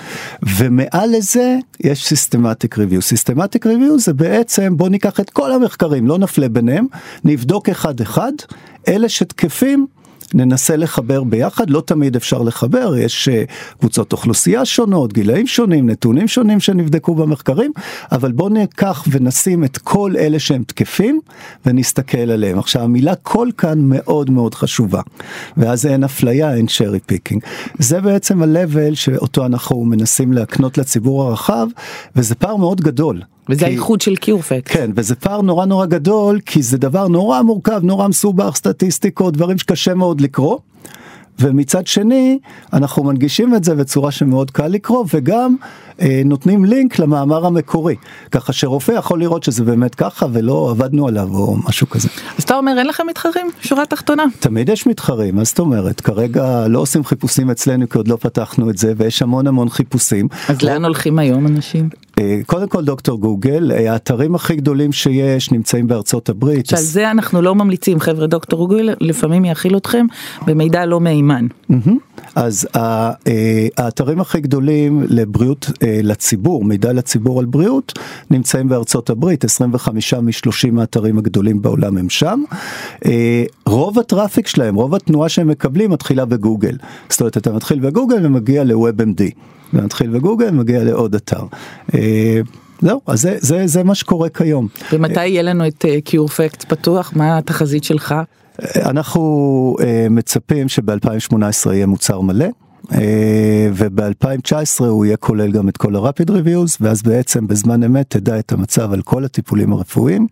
[0.42, 3.02] ומעל לזה יש systematic review.
[3.02, 6.86] systematic review זה בעצם בוא ניקח את כל המחקרים, לא נפלה ביניהם,
[7.24, 8.32] נבדוק אחד אחד,
[8.88, 9.86] אלה שתקפים
[10.34, 13.44] ננסה לחבר ביחד, לא תמיד אפשר לחבר, יש אה,
[13.78, 17.72] קבוצות אוכלוסייה שונות, גילאים שונים, נתונים שונים שנבדקו במחקרים,
[18.12, 21.20] אבל בואו ניקח ונשים את כל אלה שהם תקפים
[21.66, 22.58] ונסתכל עליהם.
[22.58, 25.00] עכשיו המילה כל כאן מאוד מאוד חשובה,
[25.56, 27.42] ואז אין אפליה, אין cherry picking.
[27.78, 31.66] זה בעצם ה level שאותו אנחנו מנסים להקנות לציבור הרחב,
[32.16, 33.22] וזה פער מאוד גדול.
[33.48, 34.72] וזה האיחוד של CureFacts.
[34.72, 39.58] כן, וזה פער נורא נורא גדול, כי זה דבר נורא מורכב, נורא מסובך, סטטיסטיקות, דברים
[39.58, 40.58] שקשה מאוד לקרוא.
[41.40, 42.38] ומצד שני
[42.72, 45.56] אנחנו מנגישים את זה בצורה שמאוד קל לקרוא וגם
[46.00, 47.96] אה, נותנים לינק למאמר המקורי
[48.30, 52.08] ככה שרופא יכול לראות שזה באמת ככה ולא עבדנו עליו או משהו כזה.
[52.38, 54.24] אז אתה אומר אין לכם מתחרים שורה תחתונה.
[54.40, 58.70] תמיד יש מתחרים מה זאת אומרת כרגע לא עושים חיפושים אצלנו כי עוד לא פתחנו
[58.70, 60.28] את זה ויש המון המון חיפושים.
[60.48, 61.88] אז לאן הולכים היום אנשים?
[62.18, 66.66] אה, קודם כל דוקטור גוגל אה, האתרים הכי גדולים שיש נמצאים בארצות הברית.
[66.66, 70.06] שעל זה אנחנו לא ממליצים חבר'ה דוקטור גוגל לפעמים יאכיל אתכם
[70.46, 71.46] במידע לא מהימן.
[72.34, 73.12] אז אה,
[73.76, 75.70] האתרים הכי גדולים לבריאות
[76.02, 77.98] לציבור מידע לציבור על בריאות
[78.30, 82.42] נמצאים בארצות הברית 25 מ-30 האתרים הגדולים בעולם הם שם.
[83.66, 86.76] רוב הטראפיק שלהם רוב התנועה שהם מקבלים מתחילה בגוגל
[87.10, 89.22] זאת אומרת אתה מתחיל בגוגל ומגיע ל-WebMD.
[89.74, 91.42] ומתחיל בגוגל מגיע לעוד אתר.
[91.94, 92.40] אה,
[92.80, 94.68] זהו, אז זה, זה, זה מה שקורה כיום.
[94.92, 97.12] ומתי יהיה לנו את קיורפקט אה, פתוח?
[97.16, 98.14] מה התחזית שלך?
[98.62, 99.76] אה, אנחנו
[100.10, 102.46] מצפים שב-2018 יהיה מוצר מלא.
[103.72, 108.52] וב-2019 הוא יהיה כולל גם את כל ה-Rapid Reviews ואז בעצם בזמן אמת תדע את
[108.52, 110.26] המצב על כל הטיפולים הרפואיים.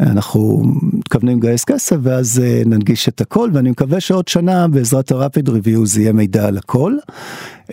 [0.00, 5.98] אנחנו מתכוונים לגייס כסף ואז ננגיש את הכל ואני מקווה שעוד שנה בעזרת ה-Rapid Reviews
[5.98, 6.96] יהיה מידע על הכל.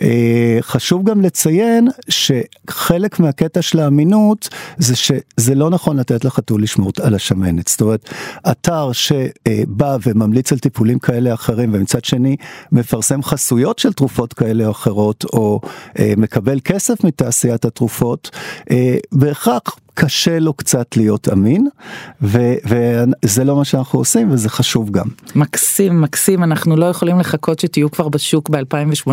[0.00, 6.92] אה, חשוב גם לציין שחלק מהקטע של האמינות זה שזה לא נכון לתת לחתול לשמור
[7.02, 7.68] על השמנת.
[7.68, 8.10] זאת אומרת,
[8.50, 12.36] אתר שבא וממליץ על טיפולים כאלה או אחרים ומצד שני
[12.72, 15.60] מפרסם חסויות של תרופות כאלה או אחרות או
[15.98, 18.30] אה, מקבל כסף מתעשיית התרופות,
[19.12, 19.62] בהכרח
[19.94, 21.68] קשה לו קצת להיות אמין
[22.22, 25.06] וזה לא מה שאנחנו עושים וזה חשוב גם.
[25.34, 29.10] מקסים מקסים אנחנו לא יכולים לחכות שתהיו כבר בשוק ב2018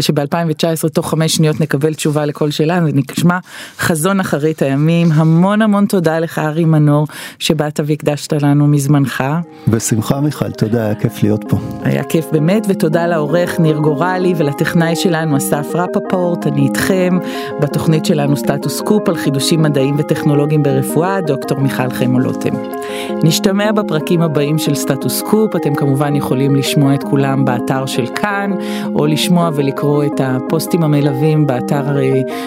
[0.00, 3.38] ושב2019 תוך חמש שניות נקבל תשובה לכל שאלה ונשמע
[3.78, 7.06] חזון אחרית הימים המון המון תודה לך ארי מנור
[7.38, 9.24] שבאת והקדשת לנו מזמנך.
[9.68, 11.56] בשמחה מיכל תודה היה כיף להיות פה.
[11.82, 17.18] היה כיף באמת ותודה לעורך ניר גורלי ולטכנאי שלנו אסף רפפורט אני איתכם
[17.60, 19.94] בתוכנית שלנו סטטוס קופ על חידושים מדעיים.
[19.98, 22.54] וטכנולוגיים ברפואה, דוקטור מיכל חמו-לוטם.
[23.22, 28.50] נשתמע בפרקים הבאים של סטטוס קופ, אתם כמובן יכולים לשמוע את כולם באתר של כאן,
[28.94, 29.73] או לשמוע ולקרוא
[30.06, 31.82] את הפוסטים המלווים באתר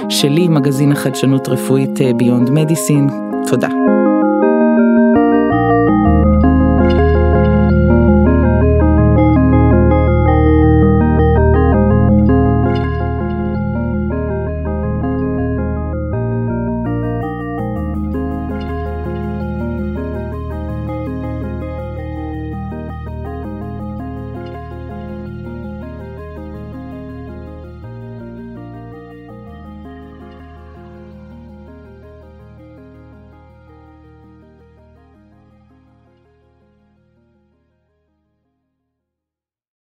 [0.09, 3.07] שלי, מגזין החדשנות רפואית ביונד מדיסין.
[3.49, 3.67] תודה.